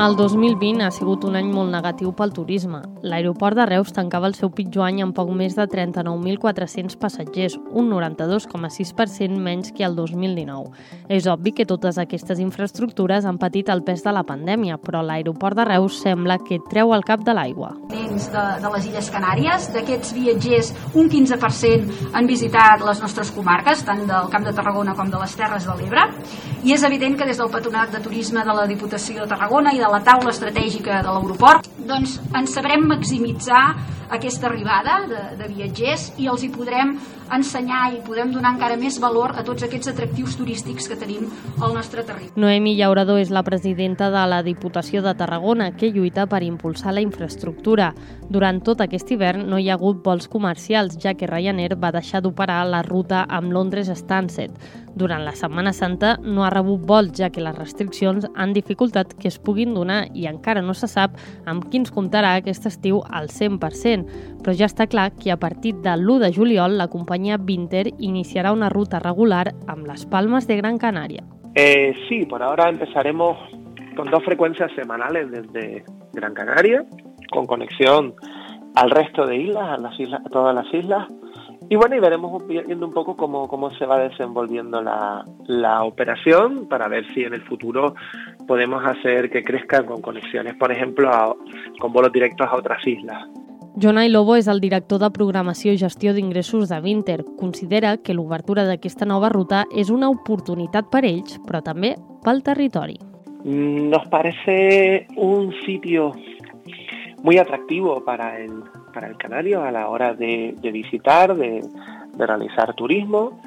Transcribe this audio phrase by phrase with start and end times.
[0.00, 2.78] El 2020 ha sigut un any molt negatiu pel turisme.
[3.04, 7.90] L'aeroport de Reus tancava el seu pitjor any amb poc més de 39.400 passatgers, un
[7.92, 10.70] 92,6% menys que el 2019.
[11.12, 15.60] És obvi que totes aquestes infraestructures han patit el pes de la pandèmia, però l'aeroport
[15.60, 17.74] de Reus sembla que treu el cap de l'aigua.
[17.90, 24.06] De, de les Illes Canàries, d'aquests viatgers, un 15% han visitat les nostres comarques, tant
[24.08, 26.08] del Camp de Tarragona com de les Terres de l'Ebre,
[26.64, 29.78] i és evident que des del Patronat de Turisme de la Diputació de Tarragona i
[29.80, 33.64] de la taula estratègica de l'aeroport, doncs ens sabrem maximitzar
[34.10, 36.96] aquesta arribada de, de viatgers i els hi podrem
[37.30, 41.28] ensenyar i podem donar encara més valor a tots aquests atractius turístics que tenim
[41.62, 42.34] al nostre territori.
[42.40, 47.04] Noemi Llaurador és la presidenta de la Diputació de Tarragona que lluita per impulsar la
[47.04, 47.92] infraestructura.
[48.30, 52.22] Durant tot aquest hivern no hi ha hagut vols comercials, ja que Ryanair va deixar
[52.24, 54.58] d'operar la ruta amb Londres Stansted.
[54.94, 59.28] Durant la Setmana Santa no ha rebut vols, ja que les restriccions han dificultat que
[59.30, 61.14] es puguin donar i encara no se sap
[61.46, 63.99] amb quins comptarà aquest estiu al 100%,
[64.42, 68.52] però ja està clar que a partir de l'1 de juliol la companyia Vinter iniciarà
[68.52, 71.24] una ruta regular amb les Palmes de Gran Canaria.
[71.54, 73.36] Eh, sí, por ahora empezaremos
[73.96, 76.84] con dos frecuencias semanales desde Gran Canaria,
[77.30, 78.14] con conexión
[78.74, 81.08] al resto de islas, a, las islas, a todas las islas,
[81.72, 86.66] Y bueno, y veremos viendo un poco cómo, cómo se va desenvolviendo la, la operación
[86.68, 87.94] para ver si en el futuro
[88.48, 91.32] podemos hacer que crezca con conexiones, por ejemplo, a,
[91.78, 93.24] con volos directos a otras islas.
[93.78, 97.20] Jonai Lobo és el director de programació i gestió d'ingressos de Vinter.
[97.38, 102.98] Considera que l'obertura d'aquesta nova ruta és una oportunitat per ells, però també pel territori.
[103.44, 106.12] Nos parece un sitio
[107.22, 111.62] muy atractivo para el, para el canario a la hora de, visitar, de,
[112.16, 113.40] de, realizar turismo.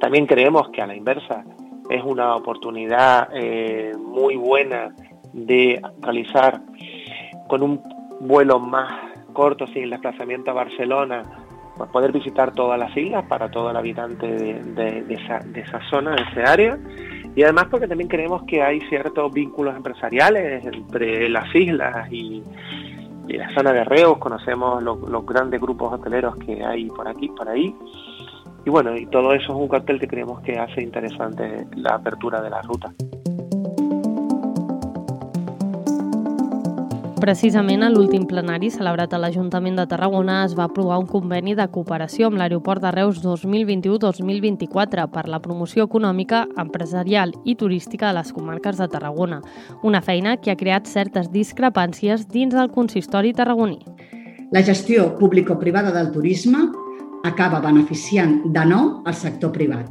[0.00, 1.44] También creemos que a la inversa
[1.90, 4.94] es una oportunidad eh, muy buena
[5.32, 6.62] de realizar
[7.46, 7.82] con un
[8.20, 11.22] vuelo más corto, sin el desplazamiento a Barcelona,
[11.76, 15.04] pues poder visitar todas las islas para todo el habitante de
[15.54, 16.78] esa zona, de ese área.
[17.36, 22.42] Y además porque también creemos que hay ciertos vínculos empresariales entre las islas y,
[23.28, 27.28] y la zona de Reus, conocemos los, los grandes grupos hoteleros que hay por aquí,
[27.28, 27.76] por ahí.
[28.64, 32.40] Y bueno, y todo eso es un cartel que creemos que hace interesante la apertura
[32.40, 32.90] de la ruta.
[37.26, 41.64] Precisament a l'últim plenari celebrat a l'Ajuntament de Tarragona es va aprovar un conveni de
[41.74, 48.30] cooperació amb l'Aeroport de Reus 2021-2024 per la promoció econòmica, empresarial i turística de les
[48.36, 49.40] comarques de Tarragona,
[49.82, 53.80] una feina que ha creat certes discrepàncies dins del consistori tarragoní.
[54.54, 56.62] La gestió público-privada del turisme
[57.26, 59.90] acaba beneficiant de nou el sector privat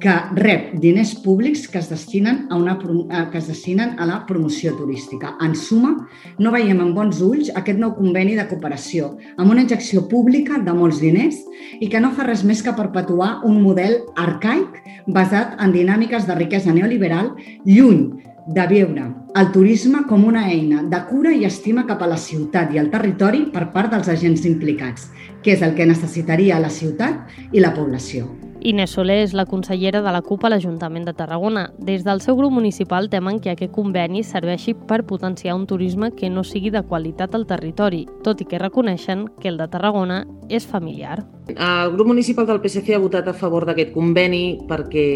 [0.00, 4.18] que rep diners públics que es destinen a, una, eh, que es destinen a la
[4.26, 5.36] promoció turística.
[5.40, 5.94] En suma,
[6.38, 10.76] no veiem amb bons ulls aquest nou conveni de cooperació amb una injecció pública de
[10.76, 11.40] molts diners
[11.80, 16.36] i que no fa res més que perpetuar un model arcaic basat en dinàmiques de
[16.36, 17.32] riquesa neoliberal
[17.64, 18.10] lluny
[18.46, 22.72] de veure el turisme com una eina de cura i estima cap a la ciutat
[22.72, 25.10] i el territori per part dels agents implicats,
[25.42, 28.45] que és el que necessitaria la ciutat i la població.
[28.66, 31.68] Inés Soler és la consellera de la CUP a l'Ajuntament de Tarragona.
[31.78, 36.26] Des del seu grup municipal temen que aquest conveni serveixi per potenciar un turisme que
[36.34, 40.66] no sigui de qualitat al territori, tot i que reconeixen que el de Tarragona és
[40.66, 41.20] familiar.
[41.54, 45.06] El grup municipal del PSC ha votat a favor d'aquest conveni perquè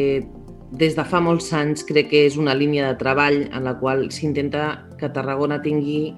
[0.71, 4.13] des de fa molts anys crec que és una línia de treball en la qual
[4.15, 6.15] s'intenta que Tarragona tingui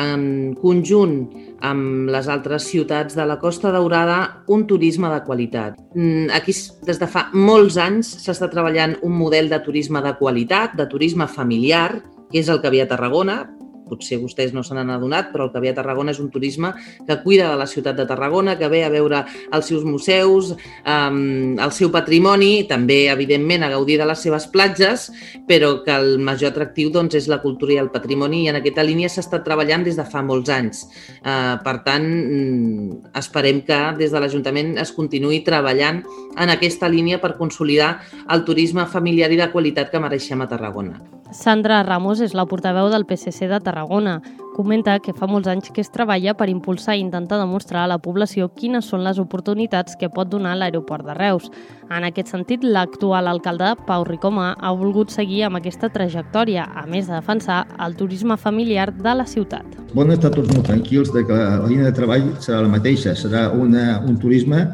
[0.00, 1.16] en conjunt
[1.64, 5.78] amb les altres ciutats de la Costa Daurada un turisme de qualitat.
[5.94, 6.52] Mm, aquí,
[6.86, 11.26] des de fa molts anys, s'està treballant un model de turisme de qualitat, de turisme
[11.28, 13.53] familiar, que és el que havia a Tarragona,
[13.88, 16.72] potser vostès no se n'han adonat, però el que ve a Tarragona és un turisme
[17.06, 21.58] que cuida de la ciutat de Tarragona, que ve a veure els seus museus, um,
[21.58, 25.10] el seu patrimoni, també, evidentment, a gaudir de les seves platges,
[25.48, 28.84] però que el major atractiu doncs, és la cultura i el patrimoni i en aquesta
[28.86, 30.84] línia s'ha estat treballant des de fa molts anys.
[31.20, 36.02] Uh, per tant, mm, esperem que des de l'Ajuntament es continuï treballant
[36.36, 37.98] en aquesta línia per consolidar
[38.30, 41.00] el turisme familiar i de qualitat que mereixem a Tarragona.
[41.34, 44.20] Sandra Ramos és la portaveu del PSC de Tarragona.
[44.54, 47.98] Comenta que fa molts anys que es treballa per impulsar i intentar demostrar a la
[47.98, 51.50] població quines són les oportunitats que pot donar l'aeroport de Reus.
[51.90, 57.10] En aquest sentit, l'actual alcalde, Pau Ricoma, ha volgut seguir amb aquesta trajectòria, a més
[57.10, 59.66] de defensar el turisme familiar de la ciutat.
[59.90, 63.48] Poden estar tots molt tranquils de que la línia de treball serà la mateixa, serà
[63.50, 64.68] una, un turisme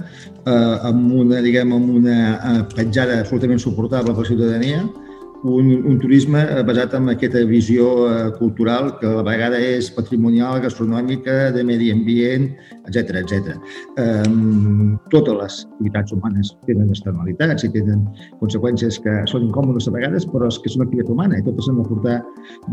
[0.44, 4.84] eh, amb una, diguem, amb una eh, petjada absolutament suportable per la ciutadania,
[5.42, 10.60] un, un turisme basat en aquesta visió eh, cultural que a la vegada és patrimonial,
[10.64, 12.50] gastronòmica, de medi ambient,
[12.88, 13.54] etc etc.
[14.00, 18.04] Um, totes les activitats humanes tenen externalitats i tenen
[18.42, 21.70] conseqüències que són incòmodes a vegades, però és que és una activitat humana i totes
[21.70, 22.18] han de portar,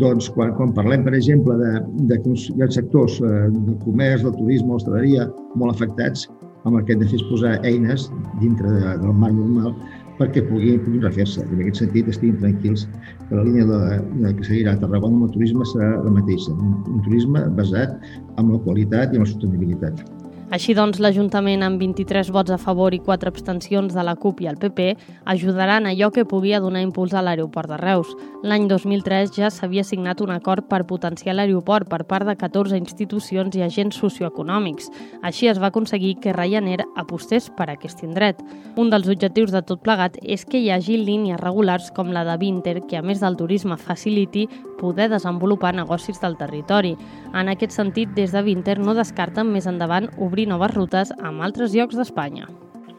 [0.02, 4.74] doncs, quan, quan parlem, per exemple, de, de ha sectors eh, de comerç, del turisme,
[4.76, 6.28] l'hostaleria, molt afectats,
[6.66, 8.10] amb el que hem de fer és posar eines
[8.42, 9.72] dintre de, del marc normal
[10.18, 11.46] perquè puguin, puguin refer-se.
[11.46, 12.88] En aquest sentit, estiguin tranquils
[13.28, 13.82] que la línia de,
[14.24, 17.98] de que seguirà a Tarragona amb el turisme serà la mateixa, un, un turisme basat
[18.38, 20.06] en la qualitat i en la sostenibilitat.
[20.48, 24.48] Així doncs, l'Ajuntament, amb 23 vots a favor i 4 abstencions de la CUP i
[24.48, 24.94] el PP,
[25.28, 28.14] ajudaran allò que pugui a donar impuls a l'aeroport de Reus.
[28.48, 33.58] L'any 2003 ja s'havia signat un acord per potenciar l'aeroport per part de 14 institucions
[33.60, 34.88] i agents socioeconòmics.
[35.22, 38.40] Així es va aconseguir que Ryanair apostés per aquest indret.
[38.78, 42.38] Un dels objectius de tot plegat és que hi hagi línies regulars com la de
[42.40, 44.48] Vinter, que a més del turisme faciliti
[44.78, 46.96] poder desenvolupar negocis del territori.
[47.34, 51.74] En aquest sentit, des de Vinter no descarten més endavant obrir noves rutes amb altres
[51.74, 52.48] llocs d'Espanya.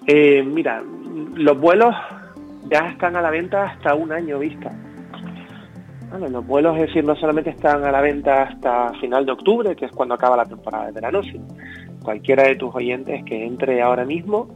[0.07, 0.83] Eh, mira,
[1.35, 1.95] los vuelos
[2.71, 4.73] ya están a la venta hasta un año vista.
[6.11, 9.77] Bueno, los vuelos, es decir, no solamente están a la venta hasta final de octubre,
[9.77, 11.47] que es cuando acaba la temporada de verano, sino
[12.03, 14.49] cualquiera de tus oyentes que entre ahora mismo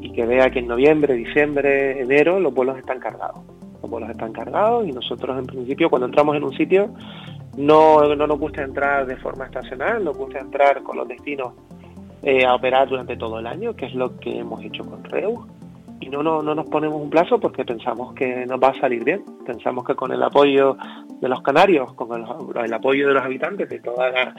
[0.00, 3.42] y que vea que en noviembre, diciembre, enero los vuelos están cargados.
[3.80, 6.92] Los vuelos están cargados y nosotros en principio cuando entramos en un sitio
[7.56, 11.52] no, no nos gusta entrar de forma estacional, nos gusta entrar con los destinos
[12.22, 15.40] eh, a operar durante todo el año, que es lo que hemos hecho con Reus.
[16.00, 19.04] Y no, no, no nos ponemos un plazo porque pensamos que nos va a salir
[19.04, 19.22] bien.
[19.44, 20.76] Pensamos que con el apoyo
[21.20, 24.34] de los canarios, con el, el apoyo de los habitantes de toda la,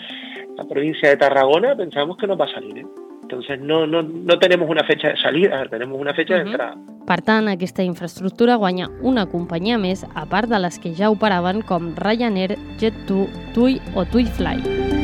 [0.58, 2.90] la, provincia de Tarragona, pensamos que nos va a salir bien.
[3.22, 6.44] Entonces no, no, no tenemos una fecha de salida, tenemos una fecha uh -huh.
[6.44, 6.76] de entrada.
[7.06, 11.62] Per tant, aquesta infraestructura guanya una companyia més, a part de les que ja operaven
[11.62, 15.01] com Ryanair, Jet2, TUI o TUI Fly.